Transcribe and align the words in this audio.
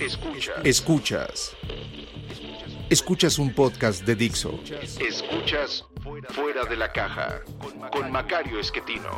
Escuchas. 0.00 0.64
Escuchas. 0.64 1.56
Escuchas 2.88 3.38
un 3.40 3.52
podcast 3.52 4.04
de 4.04 4.14
Dixo. 4.14 4.60
Escuchas 5.00 5.84
Fuera 6.28 6.64
de 6.66 6.76
la 6.76 6.92
Caja 6.92 7.40
con 7.90 8.12
Macario 8.12 8.60
Esquetino. 8.60 9.10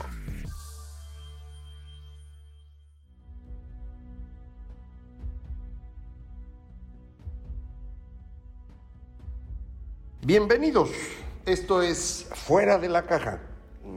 Bienvenidos. 10.23 10.91
Esto 11.45 11.83
es 11.83 12.27
Fuera 12.33 12.79
de 12.79 12.89
la 12.89 13.03
Caja. 13.03 13.43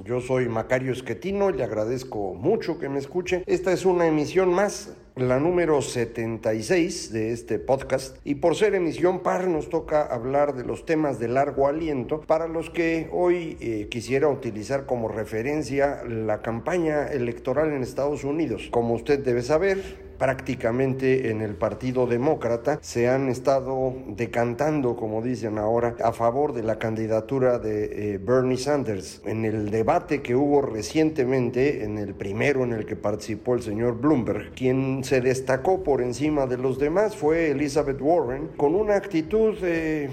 Yo 0.03 0.19
soy 0.19 0.49
Macario 0.49 0.91
Esquetino, 0.91 1.51
le 1.51 1.63
agradezco 1.63 2.33
mucho 2.33 2.77
que 2.77 2.89
me 2.89 2.99
escuche. 2.99 3.43
Esta 3.45 3.71
es 3.71 3.85
una 3.85 4.05
emisión 4.05 4.53
más 4.53 4.93
la 5.15 5.39
número 5.39 5.81
76 5.81 7.13
de 7.13 7.33
este 7.33 7.59
podcast 7.59 8.17
y 8.23 8.35
por 8.35 8.55
ser 8.55 8.73
emisión 8.73 9.19
par 9.19 9.47
nos 9.47 9.69
toca 9.69 10.01
hablar 10.01 10.55
de 10.55 10.63
los 10.63 10.85
temas 10.85 11.19
de 11.19 11.27
largo 11.27 11.67
aliento 11.67 12.21
para 12.21 12.47
los 12.47 12.71
que 12.71 13.09
hoy 13.11 13.57
eh, 13.61 13.87
quisiera 13.91 14.27
utilizar 14.27 14.87
como 14.87 15.07
referencia 15.07 16.03
la 16.03 16.41
campaña 16.41 17.05
electoral 17.07 17.73
en 17.73 17.83
Estados 17.83 18.23
Unidos. 18.23 18.69
Como 18.71 18.95
usted 18.95 19.19
debe 19.19 19.43
saber, 19.43 19.83
prácticamente 20.23 21.31
en 21.31 21.41
el 21.41 21.55
Partido 21.55 22.07
Demócrata 22.07 22.79
se 22.81 23.09
han 23.09 23.27
estado 23.27 23.93
decantando, 24.07 24.95
como 24.95 25.21
dicen 25.21 25.57
ahora, 25.57 25.95
a 26.01 26.13
favor 26.13 26.53
de 26.53 26.63
la 26.63 26.79
candidatura 26.79 27.59
de 27.59 28.13
eh, 28.13 28.17
Bernie 28.19 28.57
Sanders. 28.57 29.21
En 29.25 29.45
el 29.45 29.69
debate 29.69 30.21
que 30.21 30.35
hubo 30.35 30.61
recientemente, 30.61 31.83
en 31.83 31.97
el 31.97 32.13
primero 32.13 32.63
en 32.63 32.71
el 32.71 32.85
que 32.85 32.95
participó 32.95 33.55
el 33.55 33.63
señor 33.63 33.99
Bloomberg, 33.99 34.53
quien 34.53 35.02
se 35.03 35.21
destacó 35.21 35.83
por 35.83 36.01
encima 36.01 36.45
de 36.47 36.57
los 36.57 36.79
demás 36.79 37.15
fue 37.15 37.51
Elizabeth 37.51 38.01
Warren 38.01 38.49
con 38.57 38.75
una 38.75 38.95
actitud 38.95 39.57
de, 39.59 40.09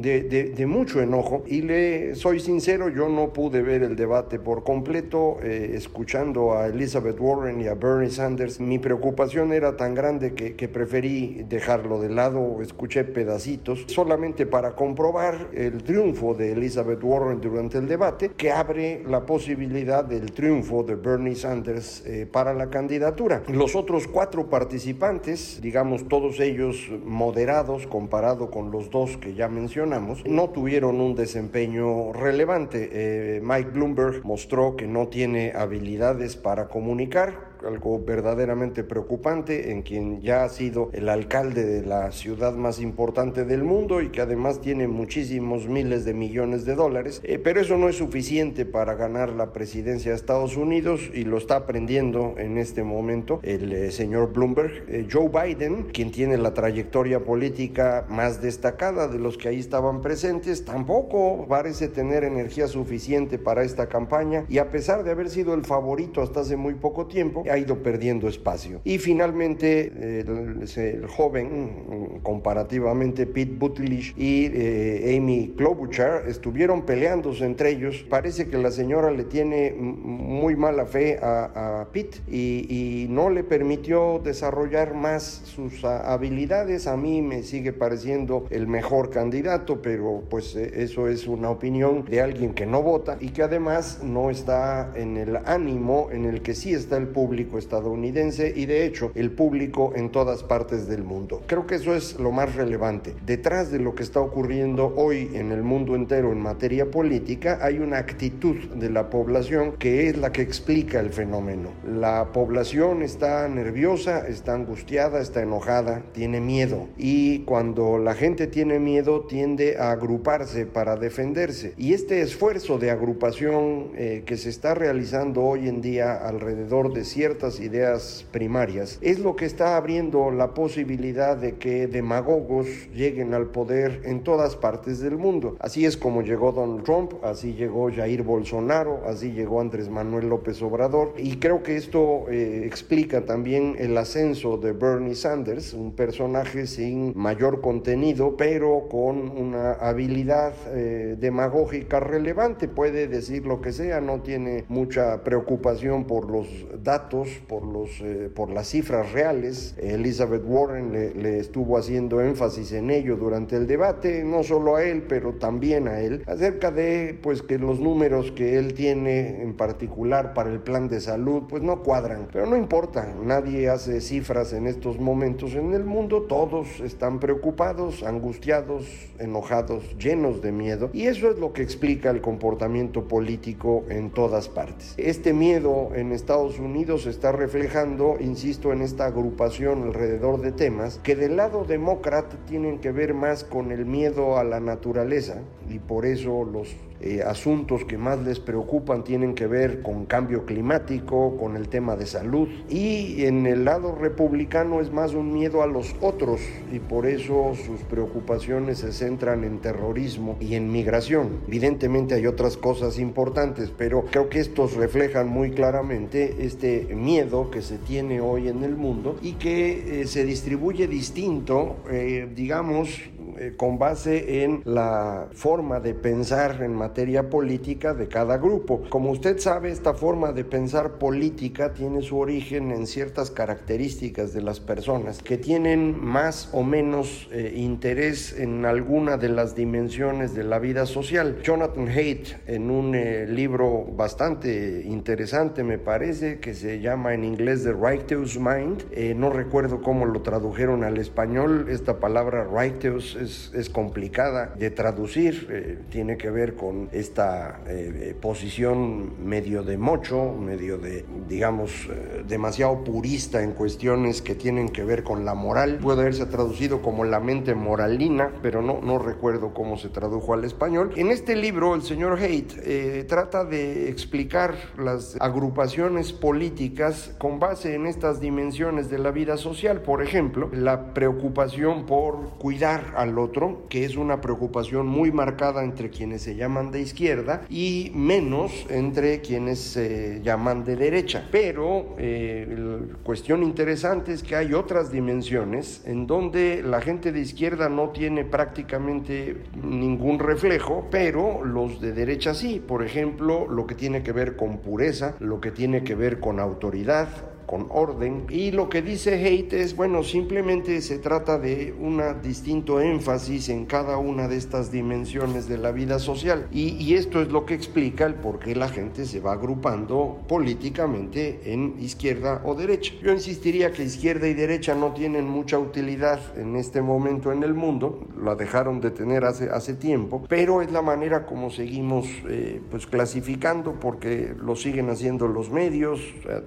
de, 0.00 0.66
mucho 0.66 1.00
enojo 1.00 1.44
y 1.46 1.62
le 1.62 2.14
soy 2.14 2.40
sincero, 2.40 2.88
yo 2.88 3.08
no 3.08 3.32
pude 3.32 3.62
ver 3.62 3.82
el 3.82 3.96
debate 3.96 4.38
por 4.38 4.64
completo 4.64 5.38
eh, 5.42 5.72
escuchando 5.74 6.54
a 6.54 6.66
Elizabeth 6.66 7.18
Warren 7.20 7.60
y 7.60 7.68
a 7.68 7.74
Bernie 7.74 8.10
Sanders. 8.10 8.60
Mi 8.60 8.78
preocupación 8.78 9.52
era 9.52 9.76
tan 9.76 9.94
grande 9.94 10.34
que, 10.34 10.54
que 10.54 10.68
preferí 10.68 11.44
dejarlo 11.48 12.00
de 12.00 12.08
lado, 12.08 12.60
escuché 12.62 13.04
pedacitos 13.04 13.84
solamente 13.86 14.46
para 14.46 14.74
comprobar 14.74 15.48
el 15.52 15.82
triunfo 15.82 16.34
de 16.34 16.52
Elizabeth 16.52 17.02
Warren 17.02 17.40
durante 17.40 17.78
el 17.78 17.86
debate 17.86 18.30
que 18.36 18.50
abre 18.50 19.02
la 19.06 19.24
posibilidad 19.26 20.04
del 20.04 20.32
triunfo 20.32 20.82
de 20.82 20.96
Bernie 20.96 21.34
Sanders 21.34 22.04
eh, 22.06 22.26
para 22.30 22.54
la 22.54 22.70
candidatura. 22.70 23.42
Los 23.48 23.74
otros 23.76 24.06
cuatro 24.06 24.33
participantes, 24.42 25.60
digamos 25.62 26.08
todos 26.08 26.40
ellos 26.40 26.90
moderados 27.04 27.86
comparado 27.86 28.50
con 28.50 28.70
los 28.70 28.90
dos 28.90 29.16
que 29.16 29.34
ya 29.34 29.48
mencionamos, 29.48 30.24
no 30.26 30.50
tuvieron 30.50 31.00
un 31.00 31.14
desempeño 31.14 32.12
relevante. 32.12 32.90
Eh, 32.92 33.40
Mike 33.42 33.70
Bloomberg 33.70 34.24
mostró 34.24 34.76
que 34.76 34.86
no 34.86 35.08
tiene 35.08 35.52
habilidades 35.54 36.36
para 36.36 36.68
comunicar, 36.68 37.53
algo 37.66 38.02
verdaderamente 38.04 38.84
preocupante 38.84 39.70
en 39.70 39.82
quien 39.82 40.20
ya 40.20 40.44
ha 40.44 40.48
sido 40.48 40.90
el 40.92 41.08
alcalde 41.08 41.64
de 41.64 41.82
la 41.84 42.12
ciudad 42.12 42.54
más 42.54 42.80
importante 42.80 43.44
del 43.44 43.64
mundo 43.64 44.00
y 44.00 44.10
que 44.10 44.20
además 44.20 44.60
tiene 44.60 44.88
muchísimos 44.88 45.66
miles 45.66 46.04
de 46.04 46.14
millones 46.14 46.64
de 46.64 46.74
dólares, 46.74 47.20
eh, 47.24 47.38
pero 47.38 47.60
eso 47.60 47.76
no 47.76 47.88
es 47.88 47.96
suficiente 47.96 48.64
para 48.64 48.94
ganar 48.94 49.30
la 49.30 49.52
presidencia 49.52 50.10
de 50.10 50.16
Estados 50.16 50.56
Unidos 50.56 51.10
y 51.12 51.24
lo 51.24 51.38
está 51.38 51.56
aprendiendo 51.56 52.34
en 52.38 52.58
este 52.58 52.82
momento 52.82 53.40
el 53.42 53.72
eh, 53.72 53.90
señor 53.90 54.32
Bloomberg. 54.32 54.84
Eh, 54.88 55.06
Joe 55.10 55.28
Biden, 55.28 55.84
quien 55.84 56.10
tiene 56.10 56.36
la 56.36 56.54
trayectoria 56.54 57.24
política 57.24 58.06
más 58.08 58.40
destacada 58.40 59.08
de 59.08 59.18
los 59.18 59.38
que 59.38 59.48
ahí 59.48 59.58
estaban 59.58 60.00
presentes, 60.00 60.64
tampoco 60.64 61.46
parece 61.48 61.88
tener 61.88 62.24
energía 62.24 62.68
suficiente 62.68 63.38
para 63.38 63.62
esta 63.64 63.88
campaña 63.88 64.44
y 64.48 64.58
a 64.58 64.70
pesar 64.70 65.04
de 65.04 65.10
haber 65.10 65.30
sido 65.30 65.54
el 65.54 65.64
favorito 65.64 66.22
hasta 66.22 66.40
hace 66.40 66.56
muy 66.56 66.74
poco 66.74 67.06
tiempo, 67.06 67.42
ha 67.54 67.58
ido 67.58 67.82
perdiendo 67.82 68.28
espacio. 68.28 68.80
Y 68.84 68.98
finalmente 68.98 70.20
el, 70.20 71.06
joven, 71.06 72.20
comparativamente 72.22 73.26
Pete 73.26 73.54
Buttigieg 73.56 74.14
y 74.16 74.50
eh, 74.52 75.16
Amy 75.16 75.54
Klobuchar 75.56 76.24
estuvieron 76.28 76.82
peleándose 76.82 77.44
entre 77.44 77.70
ellos. 77.70 78.04
Parece 78.08 78.48
que 78.48 78.58
la 78.58 78.70
señora 78.70 79.10
le 79.10 79.24
tiene 79.24 79.72
muy 79.72 80.56
mala 80.56 80.86
fe 80.86 81.18
a, 81.22 81.86
Pete 81.92 82.18
y, 82.28 83.06
no 83.08 83.30
le 83.30 83.44
permitió 83.44 84.20
desarrollar 84.24 84.94
más 84.94 85.22
sus 85.44 85.84
habilidades. 85.84 86.86
A 86.86 86.96
mí 86.96 87.22
me 87.22 87.42
sigue 87.42 87.72
pareciendo 87.72 88.46
el 88.50 88.66
mejor 88.66 89.10
candidato, 89.10 89.82
pero 89.82 90.24
pues 90.28 90.56
eh, 90.56 90.72
eso 90.76 91.08
es 91.08 91.26
una 91.26 91.50
opinión 91.50 92.04
de 92.06 92.20
alguien 92.20 92.54
que 92.54 92.66
no 92.66 92.82
vota 92.82 93.16
y 93.20 93.28
que 93.28 93.42
además 93.42 94.00
no 94.02 94.30
está 94.30 94.92
en 94.96 95.16
el 95.16 95.36
ánimo 95.44 96.08
en 96.10 96.24
el 96.24 96.42
que 96.42 96.54
sí 96.54 96.72
está 96.72 96.96
el 96.96 97.08
público 97.08 97.33
estadounidense 97.42 98.52
y 98.54 98.66
de 98.66 98.86
hecho 98.86 99.12
el 99.14 99.30
público 99.30 99.92
en 99.94 100.10
todas 100.10 100.42
partes 100.42 100.86
del 100.88 101.02
mundo. 101.04 101.42
Creo 101.46 101.66
que 101.66 101.76
eso 101.76 101.94
es 101.94 102.18
lo 102.18 102.32
más 102.32 102.54
relevante. 102.54 103.14
Detrás 103.24 103.70
de 103.70 103.78
lo 103.78 103.94
que 103.94 104.02
está 104.02 104.20
ocurriendo 104.20 104.92
hoy 104.96 105.30
en 105.34 105.52
el 105.52 105.62
mundo 105.62 105.94
entero 105.94 106.32
en 106.32 106.40
materia 106.40 106.90
política 106.90 107.58
hay 107.60 107.78
una 107.78 107.98
actitud 107.98 108.56
de 108.74 108.90
la 108.90 109.10
población 109.10 109.72
que 109.78 110.08
es 110.08 110.16
la 110.16 110.32
que 110.32 110.42
explica 110.42 111.00
el 111.00 111.10
fenómeno. 111.10 111.70
La 111.86 112.32
población 112.32 113.02
está 113.02 113.48
nerviosa, 113.48 114.26
está 114.28 114.54
angustiada, 114.54 115.20
está 115.20 115.42
enojada, 115.42 116.02
tiene 116.12 116.40
miedo 116.40 116.88
y 116.96 117.40
cuando 117.40 117.98
la 117.98 118.14
gente 118.14 118.46
tiene 118.46 118.78
miedo 118.78 119.22
tiende 119.22 119.76
a 119.78 119.92
agruparse 119.92 120.66
para 120.66 120.96
defenderse 120.96 121.74
y 121.76 121.94
este 121.94 122.20
esfuerzo 122.22 122.78
de 122.78 122.90
agrupación 122.90 123.90
eh, 123.96 124.22
que 124.26 124.36
se 124.36 124.50
está 124.50 124.74
realizando 124.74 125.42
hoy 125.42 125.68
en 125.68 125.80
día 125.80 126.14
alrededor 126.14 126.92
de 126.92 127.04
ciertos 127.04 127.23
ideas 127.60 128.26
primarias, 128.32 128.98
es 129.00 129.18
lo 129.18 129.34
que 129.34 129.46
está 129.46 129.76
abriendo 129.76 130.30
la 130.30 130.52
posibilidad 130.52 131.36
de 131.36 131.56
que 131.56 131.86
demagogos 131.86 132.66
lleguen 132.94 133.32
al 133.32 133.46
poder 133.46 134.02
en 134.04 134.22
todas 134.22 134.56
partes 134.56 135.00
del 135.00 135.16
mundo. 135.16 135.56
Así 135.58 135.86
es 135.86 135.96
como 135.96 136.22
llegó 136.22 136.52
Donald 136.52 136.84
Trump, 136.84 137.14
así 137.22 137.54
llegó 137.54 137.90
Jair 137.90 138.22
Bolsonaro, 138.22 139.02
así 139.06 139.32
llegó 139.32 139.60
Andrés 139.60 139.88
Manuel 139.88 140.28
López 140.28 140.60
Obrador 140.60 141.14
y 141.16 141.36
creo 141.36 141.62
que 141.62 141.76
esto 141.76 142.26
eh, 142.28 142.64
explica 142.66 143.24
también 143.24 143.76
el 143.78 143.96
ascenso 143.96 144.58
de 144.58 144.72
Bernie 144.72 145.14
Sanders, 145.14 145.72
un 145.72 145.92
personaje 145.92 146.66
sin 146.66 147.16
mayor 147.16 147.62
contenido, 147.62 148.36
pero 148.36 148.88
con 148.90 149.30
una 149.30 149.72
habilidad 149.72 150.52
eh, 150.74 151.16
demagógica 151.18 152.00
relevante, 152.00 152.68
puede 152.68 153.08
decir 153.08 153.46
lo 153.46 153.62
que 153.62 153.72
sea, 153.72 154.00
no 154.00 154.20
tiene 154.20 154.64
mucha 154.68 155.24
preocupación 155.24 156.04
por 156.04 156.30
los 156.30 156.46
datos 156.82 157.13
por, 157.48 157.64
los, 157.64 158.00
eh, 158.00 158.30
por 158.34 158.50
las 158.50 158.68
cifras 158.68 159.12
reales. 159.12 159.74
Elizabeth 159.78 160.42
Warren 160.44 160.92
le, 160.92 161.38
estuvo 161.38 161.78
haciendo 161.78 162.20
énfasis 162.20 162.72
en 162.72 162.90
ello 162.90 163.16
durante 163.16 163.56
el 163.56 163.66
debate, 163.66 164.24
no 164.24 164.42
solo 164.42 164.76
a 164.76 164.84
él, 164.84 165.04
pero 165.08 165.34
también 165.34 165.88
a 165.88 166.00
él, 166.00 166.22
acerca 166.26 166.70
de 166.70 167.18
pues 167.22 167.42
que 167.42 167.58
los 167.58 167.80
números 167.80 168.32
que 168.32 168.58
él 168.58 168.74
tiene 168.74 169.42
en 169.42 169.54
particular 169.54 170.34
para 170.34 170.50
el 170.50 170.60
plan 170.60 170.88
de 170.88 171.00
salud 171.00 171.44
pues 171.48 171.62
no 171.62 171.82
cuadran. 171.82 172.28
Pero 172.32 172.46
no 172.46 172.56
importa, 172.56 173.14
nadie 173.22 173.68
hace 173.68 174.00
cifras 174.00 174.52
en 174.52 174.66
estos 174.66 174.98
momentos 174.98 175.54
en 175.54 175.74
el 175.74 175.84
mundo, 175.84 176.22
todos 176.22 176.80
están 176.80 177.20
preocupados, 177.20 178.02
angustiados, 178.02 178.86
enojados, 179.18 179.96
llenos 179.98 180.42
de 180.42 180.52
miedo 180.52 180.90
y 180.92 181.06
eso 181.06 181.30
es 181.30 181.38
lo 181.38 181.52
que 181.52 181.62
explica 181.62 182.10
el 182.10 182.20
comportamiento 182.20 183.06
político 183.06 183.84
en 183.88 184.10
todas 184.10 184.48
partes. 184.48 184.94
Este 184.96 185.32
miedo 185.32 185.90
en 185.94 186.12
Estados 186.12 186.58
Unidos 186.58 187.03
está 187.06 187.32
reflejando, 187.32 188.16
insisto, 188.20 188.72
en 188.72 188.82
esta 188.82 189.06
agrupación 189.06 189.82
alrededor 189.82 190.40
de 190.40 190.52
temas 190.52 191.00
que 191.02 191.16
del 191.16 191.36
lado 191.36 191.64
demócrata 191.64 192.36
tienen 192.46 192.78
que 192.78 192.92
ver 192.92 193.14
más 193.14 193.44
con 193.44 193.72
el 193.72 193.86
miedo 193.86 194.38
a 194.38 194.44
la 194.44 194.60
naturaleza 194.60 195.40
y 195.68 195.78
por 195.78 196.06
eso 196.06 196.44
los 196.44 196.74
eh, 197.00 197.22
asuntos 197.22 197.84
que 197.84 197.98
más 197.98 198.18
les 198.20 198.40
preocupan 198.40 199.04
tienen 199.04 199.34
que 199.34 199.46
ver 199.46 199.82
con 199.82 200.06
cambio 200.06 200.46
climático, 200.46 201.36
con 201.36 201.56
el 201.56 201.68
tema 201.68 201.96
de 201.96 202.06
salud. 202.06 202.48
Y 202.68 203.24
en 203.24 203.46
el 203.46 203.64
lado 203.64 203.94
republicano 203.94 204.80
es 204.80 204.92
más 204.92 205.14
un 205.14 205.32
miedo 205.32 205.62
a 205.62 205.66
los 205.66 205.94
otros 206.00 206.40
y 206.72 206.78
por 206.78 207.06
eso 207.06 207.52
sus 207.54 207.80
preocupaciones 207.80 208.78
se 208.78 208.92
centran 208.92 209.44
en 209.44 209.58
terrorismo 209.58 210.36
y 210.40 210.54
en 210.54 210.70
migración. 210.70 211.40
Evidentemente 211.48 212.14
hay 212.14 212.26
otras 212.26 212.56
cosas 212.56 212.98
importantes, 212.98 213.72
pero 213.76 214.04
creo 214.10 214.28
que 214.28 214.40
estos 214.40 214.74
reflejan 214.74 215.28
muy 215.28 215.50
claramente 215.50 216.36
este 216.40 216.94
miedo 216.94 217.50
que 217.50 217.62
se 217.62 217.78
tiene 217.78 218.20
hoy 218.20 218.48
en 218.48 218.62
el 218.62 218.76
mundo 218.76 219.16
y 219.20 219.32
que 219.32 220.02
eh, 220.02 220.06
se 220.06 220.24
distribuye 220.24 220.86
distinto, 220.86 221.76
eh, 221.90 222.28
digamos, 222.34 223.00
eh, 223.38 223.54
con 223.56 223.78
base 223.78 224.44
en 224.44 224.62
la 224.64 225.28
forma 225.32 225.80
de 225.80 225.94
pensar 225.94 226.62
en 226.62 226.74
materia 226.74 227.30
política 227.30 227.94
de 227.94 228.08
cada 228.08 228.38
grupo. 228.38 228.82
Como 228.88 229.10
usted 229.10 229.38
sabe, 229.38 229.70
esta 229.70 229.94
forma 229.94 230.32
de 230.32 230.44
pensar 230.44 230.98
política 230.98 231.72
tiene 231.72 232.02
su 232.02 232.18
origen 232.18 232.70
en 232.70 232.86
ciertas 232.86 233.30
características 233.30 234.32
de 234.32 234.42
las 234.42 234.60
personas 234.60 235.22
que 235.22 235.38
tienen 235.38 235.98
más 236.02 236.48
o 236.52 236.62
menos 236.62 237.28
eh, 237.32 237.52
interés 237.56 238.38
en 238.38 238.64
alguna 238.64 239.16
de 239.16 239.28
las 239.28 239.54
dimensiones 239.54 240.34
de 240.34 240.44
la 240.44 240.58
vida 240.58 240.86
social. 240.86 241.38
Jonathan 241.42 241.88
Haidt, 241.88 242.28
en 242.46 242.70
un 242.70 242.94
eh, 242.94 243.26
libro 243.26 243.84
bastante 243.84 244.82
interesante, 244.84 245.64
me 245.64 245.78
parece, 245.78 246.38
que 246.38 246.54
se 246.54 246.80
llama 246.80 247.14
en 247.14 247.24
inglés 247.24 247.64
The 247.64 247.72
Righteous 247.72 248.38
Mind, 248.38 248.84
no 249.16 249.30
recuerdo 249.30 249.82
cómo 249.82 250.06
lo 250.06 250.22
tradujeron 250.22 250.84
al 250.84 250.98
español, 250.98 251.66
esta 251.68 252.00
palabra 252.00 252.44
righteous 252.44 253.16
es, 253.24 253.70
complicada 253.70 254.54
de 254.56 254.70
traducir, 254.70 255.48
eh, 255.50 255.78
tiene 255.90 256.16
que 256.16 256.30
ver 256.30 256.54
con 256.54 256.88
esta 256.92 257.60
eh, 257.66 258.10
eh, 258.10 258.14
posición 258.20 259.26
medio 259.26 259.62
de 259.62 259.78
mocho, 259.78 260.32
medio 260.32 260.78
de, 260.78 261.04
digamos, 261.28 261.88
demasiado 262.28 262.84
purista 262.84 263.42
en 263.42 263.52
cuestiones 263.52 264.22
que 264.22 264.34
tienen 264.34 264.68
que 264.68 264.84
ver 264.84 265.02
con 265.02 265.24
la 265.24 265.34
moral. 265.34 265.78
Puede 265.80 266.02
haberse 266.02 266.26
traducido 266.26 266.82
como 266.82 267.04
la 267.04 267.20
mente 267.20 267.54
moralina, 267.54 268.30
pero 268.42 268.62
no, 268.62 268.80
no 268.80 268.98
recuerdo 268.98 269.54
cómo 269.54 269.76
se 269.76 269.88
tradujo 269.88 270.34
al 270.34 270.44
español. 270.44 270.92
En 270.96 271.10
este 271.10 271.36
libro, 271.36 271.74
el 271.74 271.82
señor 271.82 272.18
Haidt 272.18 273.06
trata 273.08 273.44
de 273.44 273.88
explicar 273.88 274.54
las 274.78 275.16
agrupaciones 275.20 276.12
políticas 276.12 277.14
con 277.18 277.38
base 277.38 277.74
en 277.74 277.86
estas 277.86 278.20
dimensiones 278.20 278.90
de 278.90 278.98
la 278.98 279.10
vida 279.10 279.36
social. 279.36 279.80
Por 279.80 280.02
ejemplo, 280.02 280.50
la 280.52 280.94
preocupación 280.94 281.86
por 281.86 282.38
cuidar 282.38 282.94
al 282.96 283.13
otro, 283.18 283.66
que 283.68 283.84
es 283.84 283.96
una 283.96 284.20
preocupación 284.20 284.86
muy 284.86 285.12
marcada 285.12 285.64
entre 285.64 285.90
quienes 285.90 286.22
se 286.22 286.36
llaman 286.36 286.70
de 286.70 286.80
izquierda 286.80 287.42
y 287.48 287.92
menos 287.94 288.66
entre 288.68 289.20
quienes 289.20 289.58
se 289.60 290.20
llaman 290.22 290.64
de 290.64 290.76
derecha. 290.76 291.28
Pero 291.30 291.94
eh, 291.98 292.46
la 292.48 292.96
cuestión 293.02 293.42
interesante 293.42 294.12
es 294.12 294.22
que 294.22 294.36
hay 294.36 294.54
otras 294.54 294.90
dimensiones 294.90 295.82
en 295.86 296.06
donde 296.06 296.62
la 296.62 296.80
gente 296.80 297.12
de 297.12 297.20
izquierda 297.20 297.68
no 297.68 297.90
tiene 297.90 298.24
prácticamente 298.24 299.42
ningún 299.62 300.18
reflejo, 300.18 300.88
pero 300.90 301.44
los 301.44 301.80
de 301.80 301.92
derecha 301.92 302.34
sí. 302.34 302.62
Por 302.66 302.84
ejemplo, 302.84 303.46
lo 303.48 303.66
que 303.66 303.74
tiene 303.74 304.02
que 304.02 304.12
ver 304.12 304.36
con 304.36 304.58
pureza, 304.58 305.14
lo 305.20 305.40
que 305.40 305.50
tiene 305.50 305.84
que 305.84 305.94
ver 305.94 306.20
con 306.20 306.40
autoridad, 306.40 307.08
con 307.46 307.66
orden. 307.70 308.26
Y 308.28 308.50
lo 308.50 308.68
que 308.68 308.82
dice 308.82 309.14
Haidt 309.14 309.52
es, 309.52 309.76
bueno, 309.76 310.02
simplemente 310.02 310.80
se 310.80 310.98
trata 310.98 311.38
de 311.38 311.74
un 311.78 312.02
distinto 312.22 312.80
énfasis 312.80 313.48
en 313.48 313.66
cada 313.66 313.98
una 313.98 314.28
de 314.28 314.36
estas 314.36 314.70
dimensiones 314.70 315.48
de 315.48 315.58
la 315.58 315.72
vida 315.72 315.98
social. 315.98 316.48
Y, 316.52 316.94
esto 316.94 317.20
es 317.20 317.28
lo 317.28 317.44
que 317.44 317.54
explica 317.54 318.06
el 318.06 318.14
por 318.14 318.38
qué 318.38 318.54
la 318.54 318.68
gente 318.68 319.04
se 319.04 319.18
va 319.18 319.32
agrupando 319.32 320.18
políticamente 320.28 321.40
en 321.52 321.74
izquierda 321.80 322.40
o 322.44 322.54
derecha. 322.54 322.92
Yo 323.02 323.10
insistiría 323.10 323.72
que 323.72 323.82
izquierda 323.82 324.28
y 324.28 324.34
derecha 324.34 324.74
no 324.74 324.92
tienen 324.92 325.26
mucha 325.26 325.58
utilidad 325.58 326.20
en 326.38 326.54
este 326.54 326.82
momento 326.82 327.32
en 327.32 327.42
el 327.42 327.54
mundo, 327.54 328.06
la 328.22 328.36
dejaron 328.36 328.80
de 328.80 328.90
tener 328.90 329.24
hace, 329.24 329.74
tiempo, 329.74 330.22
pero 330.28 330.62
es 330.62 330.70
la 330.70 330.82
manera 330.82 331.26
como 331.26 331.50
seguimos 331.50 332.06
eh, 332.28 332.60
pues 332.70 332.86
clasificando 332.86 333.72
porque 333.80 334.34
lo 334.38 334.54
siguen 334.54 334.88
haciendo 334.88 335.26
los 335.26 335.50
medios, 335.50 336.00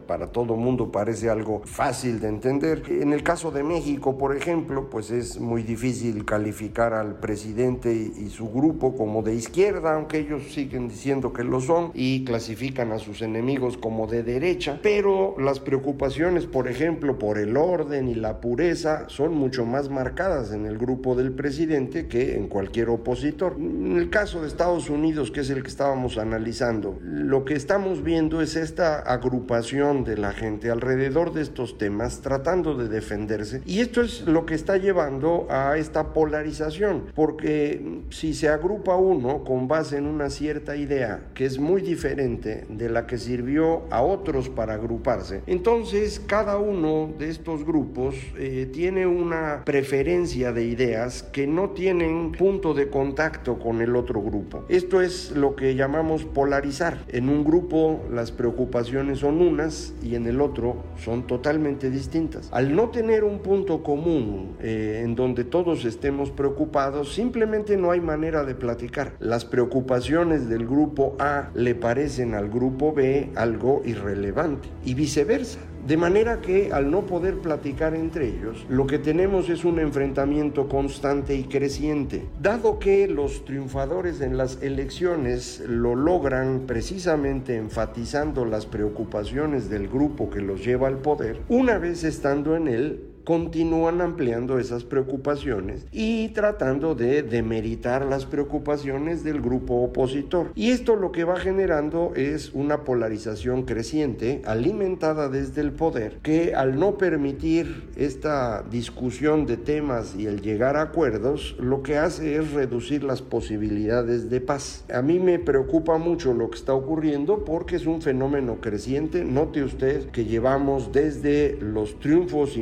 para 0.08 0.28
todo 0.28 0.56
mundo 0.56 0.87
parece 0.92 1.30
algo 1.30 1.62
fácil 1.66 2.20
de 2.20 2.28
entender. 2.28 2.84
En 2.90 3.14
el 3.14 3.24
caso 3.24 3.52
de 3.52 3.64
México, 3.64 4.18
por 4.18 4.36
ejemplo, 4.36 4.90
pues 4.90 5.12
es 5.12 5.40
muy 5.40 5.64
difícil 5.64 6.26
calificar 6.26 6.94
al 6.94 7.20
presidente 7.20 7.94
y, 7.94 8.28
su 8.28 8.50
grupo 8.50 8.96
como 8.96 9.24
de 9.24 9.34
izquierda, 9.34 9.96
aunque 9.96 10.20
ellos 10.20 10.44
siguen 10.52 10.90
diciendo 10.90 11.34
que 11.34 11.44
lo 11.44 11.62
son 11.62 11.92
y 11.94 12.26
clasifican 12.26 12.92
a 12.92 13.00
sus 13.00 13.22
enemigos 13.22 13.78
como 13.78 14.06
de 14.06 14.22
derecha, 14.22 14.80
pero 14.84 15.36
las 15.40 15.60
preocupaciones, 15.60 16.46
por 16.46 16.68
ejemplo, 16.68 17.18
por 17.18 17.38
el 17.38 17.58
orden 17.58 18.10
y 18.10 18.16
la 18.16 18.42
pureza 18.42 19.06
son 19.08 19.34
mucho 19.34 19.66
más 19.66 19.90
marcadas 19.90 20.52
en 20.52 20.66
el 20.66 20.78
grupo 20.78 21.16
del 21.16 21.32
presidente 21.32 22.08
que 22.08 22.36
en 22.36 22.48
cualquier 22.48 22.90
opositor. 22.90 23.56
En 23.58 23.98
el 23.98 24.10
caso 24.10 24.42
de 24.42 24.48
Estados 24.48 24.90
Unidos, 24.90 25.32
que 25.32 25.40
es 25.40 25.50
el 25.50 25.64
que 25.64 25.70
estábamos 25.70 26.18
analizando, 26.18 27.00
lo 27.02 27.46
que 27.46 27.54
estamos 27.56 28.04
viendo 28.04 28.42
es 28.42 28.56
esta 28.56 29.00
agrupación 29.00 30.04
de 30.04 30.18
la 30.18 30.34
gente 30.34 30.70
alrededor 30.78 31.34
de 31.34 31.42
estos 31.42 31.78
temas 31.78 32.22
tratando 32.22 32.76
de 32.76 32.88
defenderse. 32.88 33.62
Y 33.66 33.80
esto 33.80 34.02
es 34.02 34.22
lo 34.28 34.46
que 34.46 34.54
está 34.54 34.78
llevando 34.78 35.48
a 35.50 35.78
esta 35.78 36.14
polarización 36.14 37.06
porque 37.16 38.02
si 38.10 38.34
se 38.34 38.50
agrupa 38.50 38.96
uno 38.96 39.44
con 39.44 39.68
base 39.68 39.98
en 39.98 40.06
una 40.06 40.30
cierta 40.30 40.76
idea 40.76 41.30
que 41.34 41.46
es 41.46 41.58
muy 41.58 41.82
diferente 41.82 42.66
de 42.70 42.90
la 42.90 43.08
que 43.08 43.18
sirvió 43.18 43.84
a 43.90 44.02
otros 44.02 44.50
para 44.50 44.76
agruparse 44.76 45.42
entonces 45.48 46.22
cada 46.26 46.58
uno 46.58 47.10
de 47.18 47.30
estos 47.30 47.66
grupos 47.66 48.16
eh, 48.38 48.70
tiene 48.72 49.08
una 49.08 49.64
preferencia 49.66 50.52
de 50.52 50.66
ideas 50.66 51.24
que 51.24 51.48
no 51.48 51.72
tienen 51.72 52.34
punto 52.34 52.74
de 52.74 52.90
contacto 52.90 53.58
con 53.58 53.82
el 53.82 53.96
otro 53.96 54.22
grupo. 54.22 54.66
Esto 54.70 55.02
es 55.02 55.32
lo 55.32 55.56
que 55.56 55.76
llamamos 55.76 56.26
polarizar. 56.26 57.00
En 57.08 57.30
un 57.30 57.44
grupo 57.44 58.06
las 58.12 58.32
preocupaciones 58.32 59.20
son 59.20 59.42
unas 59.42 59.94
y 60.04 60.16
en 60.16 60.28
el 60.28 60.42
otro 60.42 60.67
son 60.98 61.28
totalmente 61.28 61.90
distintas. 61.90 62.50
Al 62.52 62.76
no 62.76 62.90
tener 62.90 63.24
un 63.24 63.40
punto 63.40 63.84
común 63.84 64.56
eh, 64.60 65.02
en 65.04 65.16
donde 65.16 65.44
todos 65.44 65.86
estemos 65.86 66.32
preocupados, 66.32 67.14
simplemente 67.14 67.78
no 67.78 67.92
hay 67.92 68.02
manera 68.02 68.44
de 68.44 68.56
platicar. 68.56 69.14
Las 69.20 69.46
preocupaciones 69.46 70.50
del 70.50 70.66
grupo 70.66 71.16
A 71.20 71.50
le 71.54 71.76
parecen 71.76 72.34
al 72.34 72.50
grupo 72.50 72.94
B 72.94 73.32
algo 73.36 73.82
irrelevante 73.86 74.70
y 74.84 74.94
viceversa. 74.94 75.60
De 75.88 75.96
manera 75.96 76.42
que 76.42 76.74
al 76.74 76.92
no 76.92 77.06
poder 77.06 77.38
platicar 77.38 77.96
entre 77.96 78.28
ellos, 78.28 78.66
lo 78.68 78.88
que 78.88 79.00
tenemos 79.00 79.48
es 79.48 79.64
un 79.64 79.80
enfrentamiento 79.80 80.68
constante 80.68 81.36
y 81.36 81.46
creciente. 81.46 82.26
Dado 82.42 82.78
que 82.78 83.08
los 83.08 83.46
triunfadores 83.46 84.20
en 84.20 84.36
las 84.36 84.62
elecciones 84.62 85.64
lo 85.66 85.96
logran 85.96 86.64
precisamente 86.68 87.56
enfatizando 87.56 88.44
las 88.44 88.66
preocupaciones 88.66 89.70
del 89.70 89.88
grupo 89.88 90.30
que 90.30 90.42
los 90.42 90.57
lleva 90.58 90.88
al 90.88 90.98
poder, 90.98 91.40
una 91.50 91.78
vez 91.78 92.04
estando 92.04 92.56
en 92.56 92.68
él, 92.68 93.07
continúan 93.28 94.00
ampliando 94.00 94.58
esas 94.58 94.86
preocupaciones 94.86 95.86
y 95.92 96.30
tratando 96.30 96.96
de 96.96 97.24
demeritar 97.24 98.06
las 98.06 98.26
preocupaciones 98.26 99.22
del 99.26 99.42
grupo 99.42 99.82
opositor. 99.82 100.54
Y 100.56 100.70
esto 100.70 100.96
lo 100.96 101.12
que 101.12 101.26
va 101.26 101.36
generando 101.36 102.14
es 102.16 102.54
una 102.54 102.86
polarización 102.86 103.64
creciente, 103.64 104.42
alimentada 104.46 105.28
desde 105.28 105.60
el 105.60 105.74
poder, 105.74 106.20
que 106.24 106.56
al 106.56 106.80
no 106.80 106.98
permitir 106.98 107.90
esta 107.98 108.64
discusión 108.64 109.46
de 109.46 109.58
temas 109.58 110.16
y 110.18 110.28
el 110.28 110.42
llegar 110.42 110.78
a 110.78 110.84
acuerdos, 110.84 111.58
lo 111.60 111.84
que 111.84 111.98
hace 111.98 112.38
es 112.38 112.54
reducir 112.54 113.04
las 113.04 113.22
posibilidades 113.22 114.30
de 114.30 114.40
paz. 114.40 114.86
A 114.90 115.02
mí 115.02 115.20
me 115.20 115.38
preocupa 115.38 115.98
mucho 115.98 116.34
lo 116.34 116.50
que 116.50 116.60
está 116.60 116.74
ocurriendo 116.74 117.44
porque 117.44 117.76
es 117.76 117.88
un 117.88 118.02
fenómeno 118.02 118.62
creciente. 118.62 119.26
Note 119.26 119.64
usted 119.64 120.12
que 120.12 120.24
llevamos 120.24 120.94
desde 120.94 121.58
los 121.60 122.00
triunfos 122.00 122.56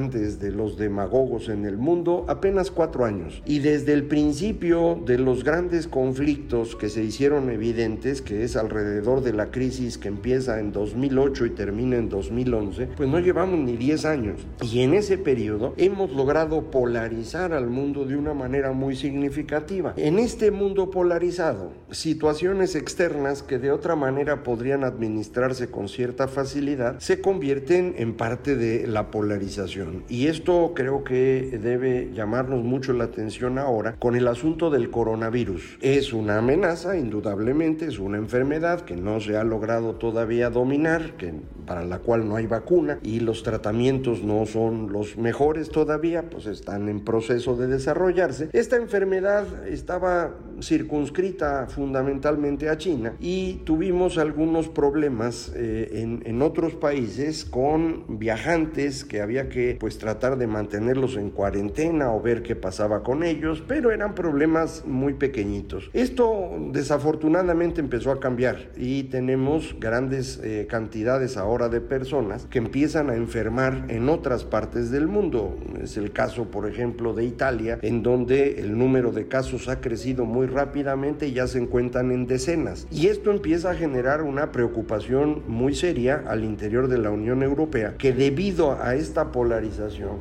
importantes 0.00 0.40
de 0.40 0.50
los 0.50 0.76
demagogos 0.76 1.48
en 1.48 1.64
el 1.64 1.76
mundo 1.76 2.24
apenas 2.28 2.70
cuatro 2.70 3.04
años. 3.04 3.42
Y 3.44 3.58
desde 3.58 3.92
el 3.92 4.04
principio 4.04 4.98
de 5.04 5.18
los 5.18 5.44
grandes 5.44 5.86
conflictos 5.86 6.76
que 6.76 6.88
se 6.88 7.02
hicieron 7.02 7.50
evidentes, 7.50 8.22
que 8.22 8.44
es 8.44 8.56
alrededor 8.56 9.22
de 9.22 9.32
la 9.32 9.50
crisis 9.50 9.98
que 9.98 10.08
empieza 10.08 10.60
en 10.60 10.72
2008 10.72 11.46
y 11.46 11.50
termina 11.50 11.96
en 11.96 12.08
2011, 12.08 12.88
pues 12.96 13.08
no 13.08 13.18
llevamos 13.18 13.58
ni 13.58 13.76
10 13.76 14.04
años. 14.04 14.40
Y 14.62 14.80
en 14.80 14.94
ese 14.94 15.18
periodo 15.18 15.74
hemos 15.76 16.10
logrado 16.12 16.70
polarizar 16.70 17.52
al 17.52 17.68
mundo 17.68 18.04
de 18.04 18.16
una 18.16 18.34
manera 18.34 18.72
muy 18.72 18.96
significativa. 18.96 19.94
En 19.96 20.18
este 20.18 20.50
mundo 20.50 20.90
polarizado, 20.90 21.72
situaciones 21.90 22.74
externas 22.74 23.42
que 23.42 23.58
de 23.58 23.70
otra 23.70 23.96
manera 23.96 24.42
podrían 24.42 24.84
administrarse 24.84 25.70
con 25.70 25.88
cierta 25.88 26.28
facilidad 26.28 26.98
se 26.98 27.20
convierten 27.20 27.94
en 27.98 28.14
parte 28.14 28.56
de 28.56 28.86
la 28.86 29.10
polarización. 29.10 29.89
Y 30.08 30.26
esto 30.26 30.72
creo 30.74 31.04
que 31.04 31.58
debe 31.62 32.10
llamarnos 32.12 32.64
mucho 32.64 32.92
la 32.92 33.04
atención 33.04 33.58
ahora 33.58 33.96
con 33.98 34.16
el 34.16 34.28
asunto 34.28 34.70
del 34.70 34.90
coronavirus. 34.90 35.78
Es 35.80 36.12
una 36.12 36.38
amenaza, 36.38 36.96
indudablemente, 36.96 37.86
es 37.86 37.98
una 37.98 38.18
enfermedad 38.18 38.82
que 38.82 38.96
no 38.96 39.20
se 39.20 39.36
ha 39.36 39.44
logrado 39.44 39.94
todavía 39.94 40.50
dominar, 40.50 41.16
que, 41.16 41.34
para 41.66 41.84
la 41.84 41.98
cual 41.98 42.28
no 42.28 42.36
hay 42.36 42.46
vacuna 42.46 42.98
y 43.02 43.20
los 43.20 43.42
tratamientos 43.42 44.22
no 44.22 44.46
son 44.46 44.92
los 44.92 45.16
mejores 45.16 45.70
todavía, 45.70 46.28
pues 46.28 46.46
están 46.46 46.88
en 46.88 47.00
proceso 47.04 47.56
de 47.56 47.66
desarrollarse. 47.66 48.50
Esta 48.52 48.76
enfermedad 48.76 49.66
estaba 49.66 50.34
circunscrita 50.60 51.66
fundamentalmente 51.68 52.68
a 52.68 52.76
China 52.76 53.14
y 53.20 53.60
tuvimos 53.64 54.18
algunos 54.18 54.68
problemas 54.68 55.52
eh, 55.56 55.90
en, 55.94 56.22
en, 56.26 56.42
otros 56.42 56.74
países 56.74 57.44
con 57.44 58.18
viajantes 58.18 59.04
que 59.04 59.20
había 59.20 59.48
que 59.48 59.76
pues 59.80 59.96
tratar 59.96 60.36
de 60.36 60.46
mantenerlos 60.46 61.16
en 61.16 61.30
cuarentena 61.30 62.12
o 62.12 62.20
ver 62.20 62.42
qué 62.42 62.54
pasaba 62.54 63.02
con 63.02 63.24
ellos, 63.24 63.64
pero 63.66 63.90
eran 63.90 64.14
problemas 64.14 64.84
muy 64.86 65.14
pequeñitos. 65.14 65.90
Esto 65.94 66.50
desafortunadamente 66.70 67.80
empezó 67.80 68.12
a 68.12 68.20
cambiar 68.20 68.68
y 68.76 69.04
tenemos 69.04 69.74
grandes 69.80 70.38
eh, 70.44 70.66
cantidades 70.68 71.38
ahora 71.38 71.70
de 71.70 71.80
personas 71.80 72.46
que 72.50 72.58
empiezan 72.58 73.08
a 73.08 73.16
enfermar 73.16 73.86
en 73.88 74.10
otras 74.10 74.44
partes 74.44 74.90
del 74.90 75.08
mundo. 75.08 75.56
Es 75.82 75.96
el 75.96 76.12
caso, 76.12 76.50
por 76.50 76.68
ejemplo, 76.68 77.14
de 77.14 77.24
Italia, 77.24 77.78
en 77.80 78.02
donde 78.02 78.60
el 78.60 78.76
número 78.76 79.12
de 79.12 79.28
casos 79.28 79.68
ha 79.68 79.80
crecido 79.80 80.26
muy 80.26 80.46
rápidamente 80.46 81.26
y 81.26 81.32
ya 81.32 81.46
se 81.46 81.58
encuentran 81.58 82.12
en 82.12 82.26
decenas. 82.26 82.86
Y 82.90 83.06
esto 83.06 83.30
empieza 83.30 83.70
a 83.70 83.74
generar 83.74 84.20
una 84.22 84.52
preocupación 84.52 85.42
muy 85.48 85.74
seria 85.74 86.22
al 86.26 86.44
interior 86.44 86.88
de 86.88 86.98
la 86.98 87.10
Unión 87.10 87.42
Europea, 87.42 87.94
que 87.96 88.12
debido 88.12 88.72
a 88.72 88.94
esta 88.94 89.32
polarización 89.32 89.59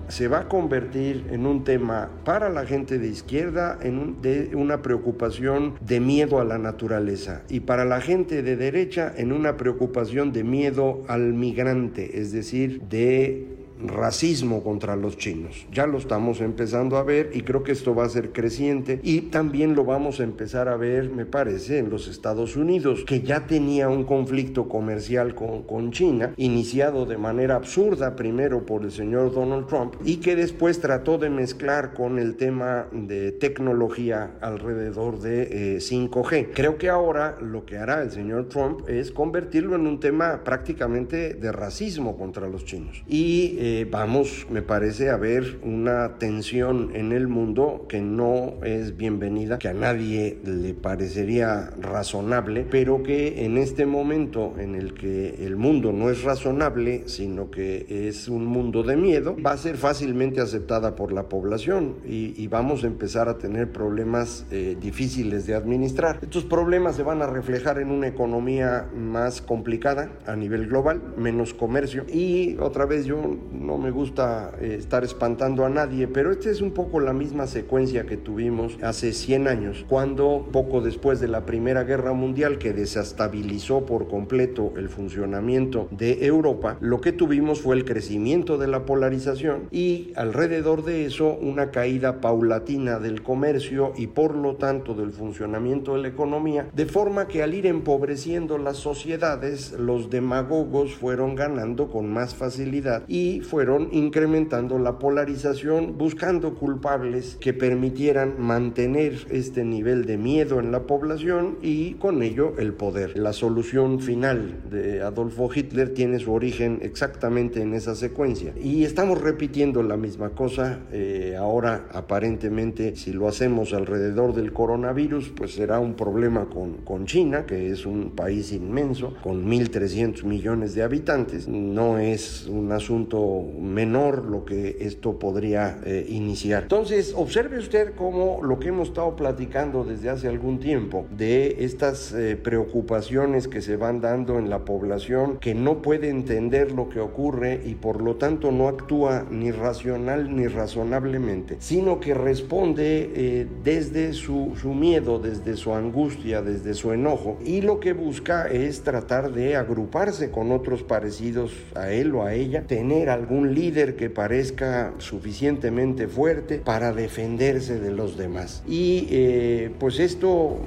se 0.07 0.27
va 0.27 0.39
a 0.39 0.47
convertir 0.47 1.25
en 1.31 1.45
un 1.45 1.63
tema 1.63 2.09
para 2.25 2.49
la 2.49 2.65
gente 2.65 2.99
de 2.99 3.07
izquierda, 3.07 3.77
en 3.81 4.21
de 4.21 4.51
una 4.55 4.81
preocupación 4.81 5.75
de 5.81 5.99
miedo 5.99 6.39
a 6.39 6.45
la 6.45 6.57
naturaleza 6.57 7.43
y 7.49 7.61
para 7.61 7.85
la 7.85 8.01
gente 8.01 8.43
de 8.43 8.55
derecha 8.55 9.13
en 9.15 9.31
una 9.31 9.57
preocupación 9.57 10.31
de 10.31 10.43
miedo 10.43 11.03
al 11.07 11.33
migrante, 11.33 12.19
es 12.19 12.31
decir, 12.31 12.81
de 12.89 13.58
racismo 13.85 14.63
contra 14.63 14.95
los 14.95 15.17
chinos. 15.17 15.65
Ya 15.71 15.87
lo 15.87 15.97
estamos 15.97 16.41
empezando 16.41 16.97
a 16.97 17.03
ver 17.03 17.31
y 17.33 17.41
creo 17.41 17.63
que 17.63 17.71
esto 17.71 17.95
va 17.95 18.05
a 18.05 18.09
ser 18.09 18.31
creciente 18.31 18.99
y 19.03 19.21
también 19.21 19.75
lo 19.75 19.85
vamos 19.85 20.19
a 20.19 20.23
empezar 20.23 20.67
a 20.67 20.77
ver, 20.77 21.09
me 21.09 21.25
parece, 21.25 21.79
en 21.79 21.89
los 21.89 22.07
Estados 22.07 22.55
Unidos, 22.55 23.03
que 23.05 23.21
ya 23.21 23.47
tenía 23.47 23.89
un 23.89 24.03
conflicto 24.03 24.67
comercial 24.67 25.35
con, 25.35 25.63
con 25.63 25.91
China, 25.91 26.33
iniciado 26.37 27.05
de 27.05 27.17
manera 27.17 27.55
absurda 27.55 28.15
primero 28.15 28.65
por 28.65 28.83
el 28.83 28.91
señor 28.91 29.33
Donald 29.33 29.67
Trump 29.67 29.95
y 30.03 30.17
que 30.17 30.35
después 30.35 30.79
trató 30.79 31.17
de 31.17 31.29
mezclar 31.29 31.93
con 31.93 32.19
el 32.19 32.35
tema 32.35 32.87
de 32.91 33.31
tecnología 33.31 34.31
alrededor 34.41 35.19
de 35.19 35.75
eh, 35.75 35.77
5G. 35.77 36.49
Creo 36.53 36.77
que 36.77 36.89
ahora 36.89 37.37
lo 37.41 37.65
que 37.65 37.77
hará 37.77 38.01
el 38.01 38.11
señor 38.11 38.49
Trump 38.49 38.87
es 38.89 39.11
convertirlo 39.11 39.75
en 39.75 39.87
un 39.87 39.99
tema 39.99 40.43
prácticamente 40.43 41.33
de 41.33 41.51
racismo 41.51 42.17
contra 42.17 42.47
los 42.47 42.65
chinos. 42.65 43.03
Y 43.07 43.57
eh, 43.59 43.68
eh, 43.71 43.85
vamos, 43.85 44.47
me 44.49 44.63
parece, 44.63 45.11
a 45.11 45.17
ver 45.17 45.59
una 45.61 46.17
tensión 46.17 46.89
en 46.95 47.11
el 47.11 47.27
mundo 47.27 47.85
que 47.87 48.01
no 48.01 48.55
es 48.63 48.97
bienvenida, 48.97 49.59
que 49.59 49.67
a 49.67 49.75
nadie 49.75 50.39
le 50.43 50.73
parecería 50.73 51.69
razonable, 51.79 52.65
pero 52.67 53.03
que 53.03 53.45
en 53.45 53.59
este 53.59 53.85
momento 53.85 54.55
en 54.57 54.73
el 54.73 54.95
que 54.95 55.45
el 55.45 55.55
mundo 55.55 55.91
no 55.91 56.09
es 56.09 56.23
razonable, 56.23 57.03
sino 57.05 57.51
que 57.51 58.07
es 58.07 58.27
un 58.27 58.47
mundo 58.47 58.81
de 58.81 58.95
miedo, 58.95 59.35
va 59.45 59.51
a 59.51 59.57
ser 59.57 59.77
fácilmente 59.77 60.41
aceptada 60.41 60.95
por 60.95 61.11
la 61.11 61.29
población 61.29 61.97
y, 62.03 62.33
y 62.41 62.47
vamos 62.47 62.83
a 62.83 62.87
empezar 62.87 63.29
a 63.29 63.37
tener 63.37 63.71
problemas 63.71 64.47
eh, 64.49 64.77
difíciles 64.81 65.45
de 65.45 65.53
administrar. 65.53 66.17
Estos 66.23 66.43
problemas 66.43 66.95
se 66.95 67.03
van 67.03 67.21
a 67.21 67.27
reflejar 67.27 67.77
en 67.77 67.91
una 67.91 68.07
economía 68.07 68.89
más 68.95 69.43
complicada 69.43 70.09
a 70.25 70.35
nivel 70.35 70.67
global, 70.67 71.13
menos 71.17 71.53
comercio 71.53 72.05
y 72.11 72.57
otra 72.57 72.87
vez 72.87 73.05
yo 73.05 73.37
no 73.59 73.77
me 73.77 73.91
gusta 73.91 74.51
eh, 74.59 74.75
estar 74.79 75.03
espantando 75.03 75.65
a 75.65 75.69
nadie, 75.69 76.07
pero 76.07 76.31
esta 76.31 76.49
es 76.49 76.61
un 76.61 76.71
poco 76.71 76.99
la 76.99 77.13
misma 77.13 77.47
secuencia 77.47 78.05
que 78.05 78.17
tuvimos 78.17 78.77
hace 78.81 79.13
100 79.13 79.47
años, 79.47 79.85
cuando 79.87 80.47
poco 80.51 80.81
después 80.81 81.19
de 81.19 81.27
la 81.27 81.45
Primera 81.45 81.83
Guerra 81.83 82.13
Mundial 82.13 82.57
que 82.57 82.73
desestabilizó 82.73 83.85
por 83.85 84.07
completo 84.07 84.73
el 84.77 84.89
funcionamiento 84.89 85.87
de 85.91 86.25
Europa, 86.25 86.77
lo 86.79 87.01
que 87.01 87.11
tuvimos 87.11 87.61
fue 87.61 87.75
el 87.75 87.85
crecimiento 87.85 88.57
de 88.57 88.67
la 88.67 88.85
polarización 88.85 89.67
y 89.71 90.11
alrededor 90.15 90.83
de 90.83 91.05
eso 91.05 91.37
una 91.41 91.71
caída 91.71 92.21
paulatina 92.21 92.99
del 92.99 93.21
comercio 93.21 93.93
y 93.97 94.07
por 94.07 94.35
lo 94.35 94.55
tanto 94.55 94.93
del 94.93 95.11
funcionamiento 95.11 95.95
de 95.95 96.01
la 96.01 96.07
economía, 96.07 96.69
de 96.73 96.85
forma 96.85 97.27
que 97.27 97.43
al 97.43 97.53
ir 97.53 97.65
empobreciendo 97.65 98.57
las 98.57 98.77
sociedades, 98.77 99.73
los 99.73 100.09
demagogos 100.09 100.95
fueron 100.95 101.35
ganando 101.35 101.89
con 101.89 102.11
más 102.11 102.35
facilidad 102.35 103.03
y 103.07 103.41
fueron 103.49 103.89
incrementando 103.91 104.77
la 104.77 104.99
polarización 104.99 105.97
buscando 105.97 106.53
culpables 106.53 107.35
que 107.41 107.53
permitieran 107.53 108.35
mantener 108.39 109.25
este 109.31 109.63
nivel 109.63 110.05
de 110.05 110.17
miedo 110.17 110.59
en 110.59 110.71
la 110.71 110.83
población 110.83 111.57
y 111.63 111.95
con 111.95 112.21
ello 112.21 112.53
el 112.59 112.73
poder. 112.73 113.17
La 113.17 113.33
solución 113.33 113.99
final 113.99 114.69
de 114.69 115.01
Adolfo 115.01 115.49
Hitler 115.53 115.95
tiene 115.95 116.19
su 116.19 116.31
origen 116.31 116.79
exactamente 116.83 117.61
en 117.61 117.73
esa 117.73 117.95
secuencia 117.95 118.53
y 118.61 118.83
estamos 118.83 119.19
repitiendo 119.19 119.81
la 119.81 119.97
misma 119.97 120.29
cosa 120.29 120.79
eh, 120.91 121.35
ahora 121.37 121.87
aparentemente 121.91 122.95
si 122.95 123.13
lo 123.13 123.27
hacemos 123.27 123.73
alrededor 123.73 124.33
del 124.35 124.53
coronavirus 124.53 125.29
pues 125.29 125.53
será 125.53 125.79
un 125.79 125.95
problema 125.95 126.45
con, 126.45 126.73
con 126.83 127.05
China 127.05 127.45
que 127.45 127.71
es 127.71 127.85
un 127.85 128.11
país 128.11 128.51
inmenso 128.51 129.15
con 129.23 129.49
1.300 129.49 130.23
millones 130.23 130.75
de 130.75 130.83
habitantes 130.83 131.47
no 131.47 131.97
es 131.97 132.47
un 132.47 132.71
asunto 132.71 133.38
menor 133.43 134.25
lo 134.25 134.45
que 134.45 134.77
esto 134.81 135.19
podría 135.19 135.79
eh, 135.85 136.05
iniciar. 136.09 136.63
Entonces, 136.63 137.13
observe 137.15 137.59
usted 137.59 137.93
cómo 137.95 138.39
lo 138.43 138.59
que 138.59 138.69
hemos 138.69 138.89
estado 138.89 139.15
platicando 139.15 139.83
desde 139.83 140.09
hace 140.09 140.27
algún 140.27 140.59
tiempo 140.59 141.05
de 141.15 141.63
estas 141.63 142.13
eh, 142.13 142.35
preocupaciones 142.35 143.47
que 143.47 143.61
se 143.61 143.77
van 143.77 144.01
dando 144.01 144.39
en 144.39 144.49
la 144.49 144.65
población 144.65 145.37
que 145.39 145.53
no 145.53 145.81
puede 145.81 146.09
entender 146.09 146.71
lo 146.71 146.89
que 146.89 146.99
ocurre 146.99 147.61
y 147.65 147.75
por 147.75 148.01
lo 148.01 148.15
tanto 148.15 148.51
no 148.51 148.67
actúa 148.67 149.25
ni 149.29 149.51
racional 149.51 150.35
ni 150.35 150.47
razonablemente, 150.47 151.57
sino 151.59 151.99
que 151.99 152.13
responde 152.13 153.11
eh, 153.15 153.47
desde 153.63 154.13
su, 154.13 154.53
su 154.59 154.73
miedo, 154.73 155.19
desde 155.19 155.55
su 155.55 155.73
angustia, 155.73 156.41
desde 156.41 156.73
su 156.73 156.91
enojo 156.91 157.37
y 157.45 157.61
lo 157.61 157.79
que 157.79 157.93
busca 157.93 158.47
es 158.47 158.81
tratar 158.81 159.31
de 159.31 159.55
agruparse 159.55 160.31
con 160.31 160.51
otros 160.51 160.83
parecidos 160.83 161.51
a 161.75 161.91
él 161.91 162.13
o 162.15 162.23
a 162.23 162.33
ella, 162.33 162.63
tener 162.67 163.09
algún 163.29 163.53
líder 163.53 163.95
que 163.95 164.09
parezca 164.09 164.91
suficientemente 164.97 166.07
fuerte 166.07 166.57
para 166.57 166.93
defenderse 166.93 167.79
de 167.79 167.91
los 167.91 168.17
demás. 168.17 168.63
Y 168.67 169.07
eh, 169.11 169.71
pues 169.79 169.99
esto 169.99 170.57